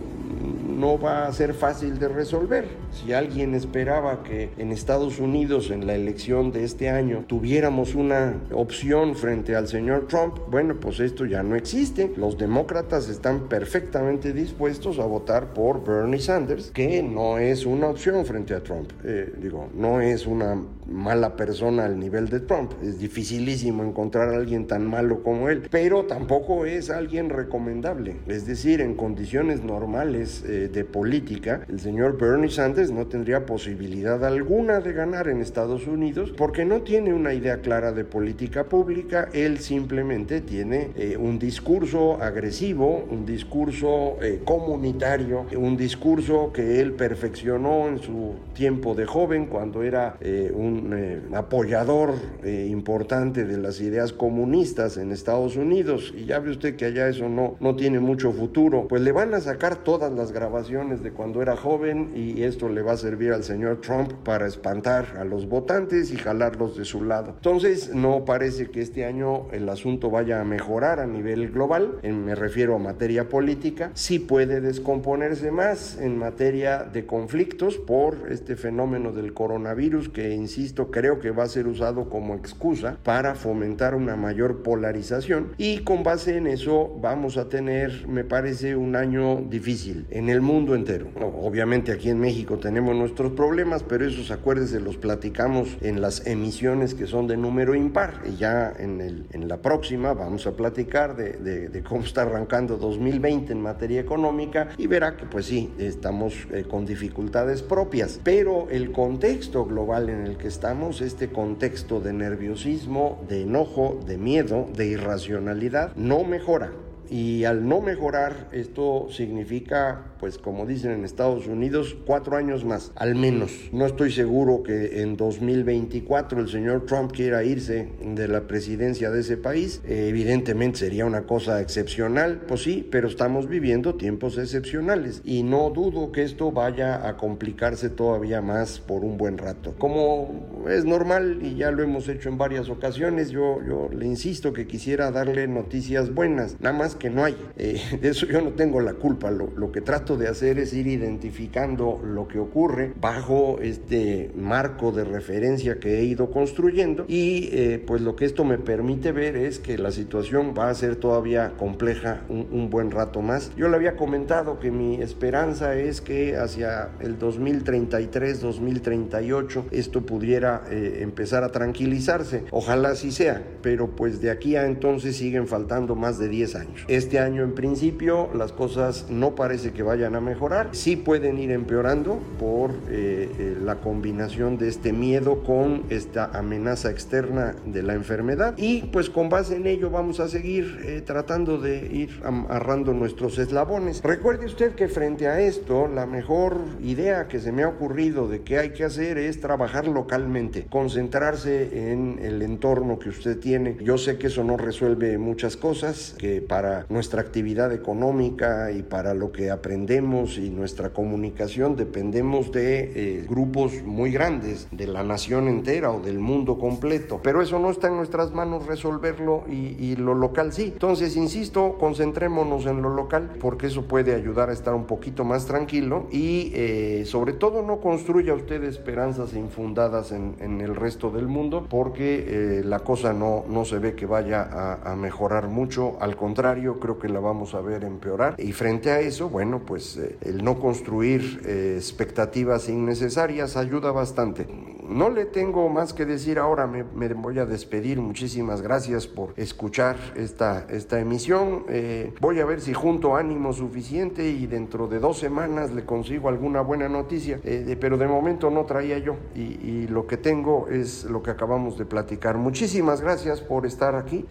no 0.82 0.98
va 0.98 1.28
a 1.28 1.32
ser 1.32 1.54
fácil 1.54 2.00
de 2.00 2.08
resolver. 2.08 2.64
Si 2.90 3.12
alguien 3.12 3.54
esperaba 3.54 4.24
que 4.24 4.50
en 4.58 4.72
Estados 4.72 5.20
Unidos 5.20 5.70
en 5.70 5.86
la 5.86 5.94
elección 5.94 6.50
de 6.50 6.64
este 6.64 6.90
año 6.90 7.24
tuviéramos 7.28 7.94
una 7.94 8.34
opción 8.52 9.14
frente 9.14 9.54
al 9.54 9.68
señor 9.68 10.08
Trump, 10.08 10.38
bueno, 10.50 10.74
pues 10.80 10.98
esto 10.98 11.24
ya 11.24 11.44
no 11.44 11.54
existe. 11.54 12.12
Los 12.16 12.36
demócratas 12.36 13.08
están 13.08 13.48
perfectamente 13.48 14.32
dispuestos 14.32 14.98
a 14.98 15.06
votar 15.06 15.54
por 15.54 15.84
Bernie 15.84 16.18
Sanders, 16.18 16.72
que 16.72 17.00
no 17.00 17.38
es 17.38 17.64
una 17.64 17.86
opción 17.86 18.26
frente 18.26 18.52
a 18.52 18.60
Trump. 18.60 18.90
Eh, 19.04 19.32
digo, 19.40 19.68
no 19.76 20.00
es 20.00 20.26
una 20.26 20.60
mala 20.88 21.36
persona 21.36 21.84
al 21.84 21.96
nivel 21.96 22.28
de 22.28 22.40
Trump. 22.40 22.72
Es 22.82 22.98
dificilísimo 22.98 23.84
encontrar 23.84 24.30
a 24.30 24.36
alguien 24.36 24.66
tan 24.66 24.84
malo 24.84 25.22
como 25.22 25.48
él, 25.48 25.68
pero 25.70 26.06
tampoco 26.06 26.66
es 26.66 26.90
alguien 26.90 27.30
recomendable. 27.30 28.16
Es 28.26 28.46
decir, 28.46 28.80
en 28.80 28.96
condiciones 28.96 29.62
normales 29.62 30.44
eh, 30.44 30.70
de 30.72 30.84
política, 30.84 31.64
el 31.68 31.80
señor 31.80 32.18
Bernie 32.18 32.50
Sanders 32.50 32.90
no 32.90 33.06
tendría 33.06 33.44
posibilidad 33.46 34.24
alguna 34.24 34.80
de 34.80 34.92
ganar 34.92 35.28
en 35.28 35.40
Estados 35.40 35.86
Unidos 35.86 36.32
porque 36.36 36.64
no 36.64 36.82
tiene 36.82 37.12
una 37.12 37.34
idea 37.34 37.60
clara 37.60 37.92
de 37.92 38.04
política 38.04 38.64
pública. 38.64 39.28
Él 39.32 39.58
simplemente 39.58 40.40
tiene 40.40 40.90
eh, 40.96 41.16
un 41.18 41.38
discurso 41.38 42.20
agresivo, 42.22 43.04
un 43.10 43.26
discurso 43.26 44.16
eh, 44.22 44.40
comunitario, 44.44 45.46
un 45.56 45.76
discurso 45.76 46.52
que 46.52 46.80
él 46.80 46.92
perfeccionó 46.92 47.88
en 47.88 47.98
su 47.98 48.34
tiempo 48.54 48.94
de 48.94 49.06
joven 49.06 49.46
cuando 49.46 49.82
era 49.82 50.16
un 50.54 51.30
apoyador 51.34 52.14
importante 52.44 53.44
de 53.44 53.58
las 53.58 53.80
ideas 53.80 54.12
comunistas 54.12 54.96
en 54.96 55.12
Estados 55.12 55.56
Unidos 55.56 56.12
y 56.16 56.24
ya 56.26 56.38
ve 56.38 56.50
usted 56.50 56.76
que 56.76 56.86
allá 56.86 57.08
eso 57.08 57.28
no, 57.28 57.56
no 57.60 57.76
tiene 57.76 58.00
mucho 58.00 58.32
futuro, 58.32 58.86
pues 58.88 59.02
le 59.02 59.12
van 59.12 59.34
a 59.34 59.40
sacar 59.40 59.76
todas 59.76 60.12
las 60.12 60.32
grabaciones 60.32 60.61
de 60.62 61.10
cuando 61.10 61.42
era 61.42 61.56
joven 61.56 62.12
y 62.14 62.44
esto 62.44 62.68
le 62.68 62.82
va 62.82 62.92
a 62.92 62.96
servir 62.96 63.32
al 63.32 63.42
señor 63.42 63.80
Trump 63.80 64.12
para 64.24 64.46
espantar 64.46 65.16
a 65.18 65.24
los 65.24 65.48
votantes 65.48 66.12
y 66.12 66.16
jalarlos 66.16 66.76
de 66.76 66.84
su 66.84 67.02
lado. 67.02 67.32
Entonces, 67.36 67.92
no 67.92 68.24
parece 68.24 68.70
que 68.70 68.80
este 68.80 69.04
año 69.04 69.50
el 69.50 69.68
asunto 69.68 70.08
vaya 70.08 70.40
a 70.40 70.44
mejorar 70.44 71.00
a 71.00 71.06
nivel 71.06 71.50
global, 71.50 71.98
me 72.02 72.34
refiero 72.36 72.76
a 72.76 72.78
materia 72.78 73.28
política, 73.28 73.90
sí 73.94 74.20
puede 74.20 74.60
descomponerse 74.60 75.50
más 75.50 75.98
en 75.98 76.16
materia 76.16 76.84
de 76.84 77.06
conflictos 77.06 77.76
por 77.76 78.30
este 78.30 78.54
fenómeno 78.54 79.10
del 79.10 79.34
coronavirus 79.34 80.10
que, 80.10 80.30
insisto, 80.30 80.92
creo 80.92 81.18
que 81.18 81.32
va 81.32 81.42
a 81.42 81.48
ser 81.48 81.66
usado 81.66 82.08
como 82.08 82.34
excusa 82.34 82.98
para 83.02 83.34
fomentar 83.34 83.96
una 83.96 84.14
mayor 84.14 84.62
polarización. 84.62 85.54
Y 85.58 85.78
con 85.78 86.04
base 86.04 86.36
en 86.36 86.46
eso 86.46 86.96
vamos 87.00 87.36
a 87.36 87.48
tener, 87.48 88.06
me 88.06 88.22
parece, 88.22 88.76
un 88.76 88.94
año 88.94 89.42
difícil. 89.48 90.06
En 90.10 90.28
el 90.28 90.41
mundo 90.42 90.74
entero. 90.74 91.08
obviamente 91.40 91.92
aquí 91.92 92.10
en 92.10 92.20
México 92.20 92.58
tenemos 92.58 92.94
nuestros 92.94 93.32
problemas, 93.32 93.82
pero 93.82 94.06
esos 94.06 94.30
acuérdense 94.30 94.80
los 94.80 94.96
platicamos 94.96 95.76
en 95.80 96.00
las 96.00 96.26
emisiones 96.26 96.94
que 96.94 97.06
son 97.06 97.26
de 97.26 97.36
número 97.36 97.74
impar 97.74 98.22
y 98.26 98.36
ya 98.36 98.72
en, 98.78 99.00
el, 99.00 99.26
en 99.32 99.48
la 99.48 99.58
próxima 99.58 100.12
vamos 100.14 100.46
a 100.46 100.52
platicar 100.52 101.16
de, 101.16 101.68
de, 101.68 101.82
cómo 101.82 102.04
está 102.04 102.22
arrancando 102.22 102.76
2020 102.76 103.52
en 103.52 103.60
materia 103.60 104.00
económica 104.00 104.68
y 104.78 104.86
verá 104.86 105.16
que 105.16 105.26
pues 105.26 105.46
sí, 105.46 105.72
estamos 105.78 106.34
eh, 106.52 106.64
con 106.68 106.86
dificultades 106.86 107.62
propias, 107.62 108.20
pero 108.22 108.68
el 108.70 108.92
contexto 108.92 109.64
global 109.64 110.08
en 110.10 110.26
el 110.26 110.36
que 110.36 110.48
estamos, 110.48 111.00
este 111.00 111.28
contexto 111.28 112.00
de 112.00 112.12
nerviosismo, 112.12 113.24
de 113.28 113.42
enojo, 113.42 114.00
de 114.06 114.18
miedo, 114.18 114.68
de 114.76 114.86
irracionalidad, 114.86 115.94
no 115.96 116.24
mejora. 116.24 116.72
Y 117.12 117.44
al 117.44 117.68
no 117.68 117.82
mejorar, 117.82 118.48
esto 118.52 119.06
significa 119.10 120.12
pues 120.22 120.38
como 120.38 120.66
dicen 120.66 120.92
en 120.92 121.04
Estados 121.04 121.48
Unidos, 121.48 121.96
cuatro 122.06 122.36
años 122.36 122.64
más, 122.64 122.92
al 122.94 123.16
menos. 123.16 123.50
No 123.72 123.86
estoy 123.86 124.12
seguro 124.12 124.62
que 124.62 125.02
en 125.02 125.16
2024 125.16 126.38
el 126.38 126.48
señor 126.48 126.86
Trump 126.86 127.10
quiera 127.10 127.42
irse 127.42 127.88
de 128.00 128.28
la 128.28 128.46
presidencia 128.46 129.10
de 129.10 129.18
ese 129.18 129.36
país. 129.36 129.82
evidentemente 129.84 130.78
sería 130.78 131.06
una 131.06 131.22
cosa 131.22 131.60
excepcional, 131.60 132.42
pues 132.46 132.62
sí, 132.62 132.86
pero 132.88 133.08
estamos 133.08 133.48
viviendo 133.48 133.96
tiempos 133.96 134.38
excepcionales 134.38 135.22
y 135.24 135.42
no 135.42 135.70
dudo 135.70 136.12
que 136.12 136.22
esto 136.22 136.52
vaya 136.52 137.08
a 137.08 137.16
complicarse 137.16 137.90
todavía 137.90 138.40
más 138.40 138.78
por 138.78 139.04
un 139.04 139.18
buen 139.18 139.38
rato. 139.38 139.74
Como 139.76 140.66
es 140.70 140.84
normal 140.84 141.40
y 141.42 141.56
ya 141.56 141.72
lo 141.72 141.82
hemos 141.82 142.08
hecho 142.08 142.28
en 142.28 142.38
varias 142.38 142.68
ocasiones, 142.68 143.30
yo, 143.30 143.58
yo 143.66 143.88
le 143.92 144.06
insisto 144.06 144.52
que 144.52 144.68
quisiera 144.68 145.10
darle 145.10 145.48
noticias 145.48 146.14
buenas, 146.14 146.60
nada 146.60 146.78
más 146.78 146.94
que 146.94 147.01
no 147.10 147.24
hay. 147.24 147.36
Eh, 147.56 147.80
de 148.00 148.08
eso 148.08 148.26
yo 148.26 148.40
no 148.40 148.50
tengo 148.50 148.80
la 148.80 148.94
culpa, 148.94 149.30
lo, 149.30 149.50
lo 149.56 149.72
que 149.72 149.80
trato 149.80 150.16
de 150.16 150.28
hacer 150.28 150.58
es 150.58 150.72
ir 150.72 150.86
identificando 150.86 152.00
lo 152.02 152.28
que 152.28 152.38
ocurre 152.38 152.92
bajo 153.00 153.58
este 153.60 154.30
marco 154.36 154.92
de 154.92 155.04
referencia 155.04 155.78
que 155.78 155.98
he 155.98 156.04
ido 156.04 156.30
construyendo 156.30 157.04
y 157.08 157.48
eh, 157.52 157.82
pues 157.84 158.02
lo 158.02 158.16
que 158.16 158.24
esto 158.24 158.44
me 158.44 158.58
permite 158.58 159.12
ver 159.12 159.36
es 159.36 159.58
que 159.58 159.78
la 159.78 159.92
situación 159.92 160.54
va 160.58 160.70
a 160.70 160.74
ser 160.74 160.96
todavía 160.96 161.52
compleja 161.58 162.22
un, 162.28 162.70
buen 162.70 162.90
rato 162.90 163.20
más. 163.20 163.54
Yo 163.56 163.68
le 163.68 163.76
había 163.76 163.96
comentado 163.96 164.58
que 164.58 164.70
mi 164.70 165.02
esperanza 165.02 165.74
es 165.74 166.00
que 166.00 166.36
hacia 166.36 166.90
el 167.00 167.18
2033, 167.18 168.40
2038 168.40 169.66
esto 169.70 170.06
pudiera 170.06 170.62
eh, 170.70 171.00
empezar 171.00 171.44
a 171.44 171.50
tranquilizarse. 171.50 172.44
Ojalá 172.50 172.90
así 172.90 173.10
sea, 173.10 173.42
pero 173.62 173.90
pues 173.90 174.20
de 174.20 174.30
aquí 174.30 174.56
a 174.56 174.66
entonces 174.66 175.16
siguen 175.16 175.46
faltando 175.48 175.96
más 175.96 176.18
de 176.18 176.28
10 176.28 176.54
años. 176.54 176.81
Este 176.88 177.18
año 177.18 177.42
en 177.42 177.54
principio 177.54 178.28
las 178.34 178.52
cosas 178.52 179.06
no 179.08 179.34
parece 179.34 179.72
que 179.72 179.82
vayan 179.82 180.14
a 180.16 180.20
mejorar. 180.20 180.70
Sí 180.72 180.96
pueden 180.96 181.38
ir 181.38 181.50
empeorando 181.50 182.18
por 182.38 182.70
eh, 182.90 183.30
eh, 183.38 183.56
la 183.62 183.76
combinación 183.76 184.58
de 184.58 184.68
este 184.68 184.92
miedo 184.92 185.42
con 185.44 185.84
esta 185.90 186.26
amenaza 186.26 186.90
externa 186.90 187.54
de 187.66 187.82
la 187.82 187.94
enfermedad. 187.94 188.54
Y 188.56 188.82
pues 188.84 189.10
con 189.10 189.28
base 189.28 189.56
en 189.56 189.66
ello 189.66 189.90
vamos 189.90 190.20
a 190.20 190.28
seguir 190.28 190.80
eh, 190.84 191.02
tratando 191.04 191.58
de 191.58 191.86
ir 191.92 192.20
amarrando 192.24 192.92
nuestros 192.92 193.38
eslabones. 193.38 194.02
Recuerde 194.02 194.46
usted 194.46 194.74
que 194.74 194.88
frente 194.88 195.28
a 195.28 195.40
esto, 195.40 195.86
la 195.86 196.06
mejor 196.06 196.56
idea 196.82 197.28
que 197.28 197.40
se 197.40 197.52
me 197.52 197.62
ha 197.62 197.68
ocurrido 197.68 198.28
de 198.28 198.42
qué 198.42 198.58
hay 198.58 198.70
que 198.70 198.84
hacer 198.84 199.18
es 199.18 199.40
trabajar 199.40 199.86
localmente, 199.86 200.66
concentrarse 200.68 201.92
en 201.92 202.18
el 202.22 202.42
entorno 202.42 202.98
que 202.98 203.10
usted 203.10 203.38
tiene. 203.38 203.76
Yo 203.82 203.98
sé 203.98 204.18
que 204.18 204.26
eso 204.28 204.44
no 204.44 204.56
resuelve 204.56 205.18
muchas 205.18 205.56
cosas, 205.56 206.14
que 206.18 206.40
para 206.40 206.71
nuestra 206.88 207.20
actividad 207.20 207.72
económica 207.72 208.70
y 208.72 208.82
para 208.82 209.14
lo 209.14 209.32
que 209.32 209.50
aprendemos, 209.50 210.38
y 210.38 210.50
nuestra 210.50 210.90
comunicación 210.90 211.76
dependemos 211.76 212.52
de 212.52 212.92
eh, 212.94 213.26
grupos 213.28 213.82
muy 213.84 214.10
grandes, 214.12 214.68
de 214.70 214.86
la 214.86 215.02
nación 215.02 215.48
entera 215.48 215.90
o 215.90 216.00
del 216.00 216.18
mundo 216.18 216.58
completo. 216.58 217.20
Pero 217.22 217.42
eso 217.42 217.58
no 217.58 217.70
está 217.70 217.88
en 217.88 217.96
nuestras 217.96 218.32
manos 218.32 218.66
resolverlo 218.66 219.44
y, 219.48 219.96
lo 219.96 220.14
local 220.14 220.52
sí. 220.52 220.70
Entonces, 220.72 221.16
insisto, 221.16 221.76
concentrémonos 221.78 222.66
en 222.66 222.82
lo 222.82 222.88
local 222.88 223.32
porque 223.40 223.66
eso 223.66 223.82
puede 223.82 224.14
ayudar 224.14 224.48
a 224.48 224.52
estar 224.52 224.74
un 224.74 224.86
poquito 224.86 225.24
más 225.24 225.46
tranquilo 225.46 226.06
y 226.10 226.50
eh, 226.54 227.04
sobre 227.04 227.34
todo 227.34 227.62
no 227.62 227.80
construya 227.80 228.34
usted 228.34 228.64
esperanzas 228.64 229.34
infundadas 229.34 230.12
en, 230.12 230.60
el 230.60 230.74
resto 230.74 231.10
del 231.10 231.28
mundo 231.28 231.66
porque 231.68 232.24
eh, 232.26 232.62
la 232.64 232.80
cosa 232.80 233.12
no, 233.12 233.44
no 233.48 233.64
se 233.64 233.78
ve 233.78 233.94
que 233.94 234.06
vaya 234.06 234.42
a, 234.42 234.92
a 234.92 234.96
mejorar 234.96 235.48
mucho. 235.48 235.96
Al 236.00 236.16
contrario, 236.16 236.61
creo 236.78 236.98
que 236.98 237.08
la 237.08 237.20
vamos 237.20 237.54
a 237.54 237.60
ver 237.60 237.84
empeorar. 237.84 238.36
Y 238.38 238.52
frente 238.52 238.90
a 238.90 239.00
eso, 239.00 239.28
bueno, 239.28 239.62
pues, 239.66 239.96
eh, 239.96 240.16
el 240.22 240.44
no 240.44 240.58
construir 240.58 241.42
eh, 241.44 241.74
expectativas 241.76 242.68
innecesarias 242.68 243.56
ayuda 243.56 243.92
bastante. 243.92 244.46
No 244.92 245.10
le 245.10 245.24
tengo 245.24 245.68
más 245.68 245.92
que 245.92 246.04
decir 246.04 246.38
ahora, 246.38 246.66
me, 246.66 246.82
voy 247.14 247.38
a 247.38 247.46
despedir. 247.46 248.00
Muchísimas 248.00 248.62
gracias 248.62 249.06
por 249.06 249.32
escuchar 249.36 249.96
esta, 250.16 250.66
esta 250.68 251.00
emisión. 251.00 251.64
Eh, 251.68 252.12
voy 252.20 252.40
a 252.40 252.44
ver 252.44 252.60
si 252.60 252.74
junto 252.74 253.16
ánimo 253.16 253.52
suficiente 253.52 254.28
y 254.28 254.46
dentro 254.46 254.88
de 254.88 254.98
dos 254.98 255.18
semanas 255.18 255.72
le 255.72 255.84
consigo 255.84 256.28
alguna 256.28 256.60
buena 256.60 256.88
noticia, 256.88 257.40
pero 257.80 257.96
de 257.96 258.06
momento 258.06 258.50
no 258.50 258.64
traía 258.64 258.98
yo 258.98 259.16
y, 259.34 259.72
lo 259.92 260.06
que 260.06 260.16
tengo 260.16 260.68
es 260.68 261.04
lo 261.04 261.22
que 261.22 261.30
acabamos 261.30 261.76
de 261.76 261.84
platicar. 261.84 262.38
Muchísimas 262.38 263.00
gracias 263.00 263.40
por 263.40 263.66
estar 263.66 263.94
aquí. 263.94 264.24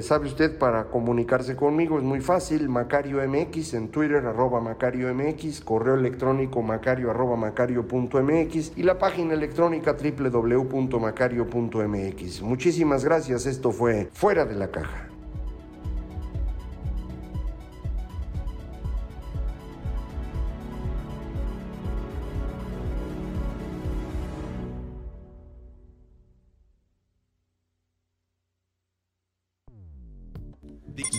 sabe 0.00 0.26
usted, 0.26 0.58
para 0.58 0.84
comunicarse 0.84 1.56
conmigo 1.56 1.98
es 1.98 2.04
muy 2.04 2.20
fácil, 2.20 2.68
Macario 2.68 3.18
MX 3.26 3.74
en 3.74 3.88
Twitter, 3.88 4.26
arroba 4.26 4.60
Macario 4.60 5.12
MX, 5.14 5.60
correo 5.60 5.94
electrónico 5.94 6.62
macario 6.62 7.10
arroba 7.10 7.36
macario.mx 7.36 8.72
y 8.76 8.82
la 8.82 8.98
página 8.98 9.34
electrónica 9.34 9.96
www.macario.mx. 9.98 12.42
Muchísimas 12.42 13.04
gracias, 13.04 13.46
esto 13.46 13.72
fue 13.72 14.08
Fuera 14.12 14.44
de 14.44 14.54
la 14.54 14.70
Caja. 14.70 15.08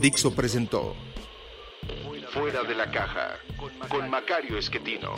Dixo 0.01 0.33
presentó 0.33 0.95
Fuera 2.31 2.63
de 2.63 2.75
la 2.75 2.89
caja 2.89 3.37
con 3.89 4.09
Macario 4.09 4.57
Esquetino. 4.57 5.17